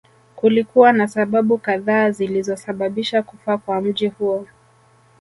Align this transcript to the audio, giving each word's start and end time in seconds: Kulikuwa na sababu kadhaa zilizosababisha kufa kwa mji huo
Kulikuwa 0.35 0.93
na 0.93 1.07
sababu 1.07 1.57
kadhaa 1.57 2.11
zilizosababisha 2.11 3.23
kufa 3.23 3.57
kwa 3.57 3.81
mji 3.81 4.07
huo 4.07 4.47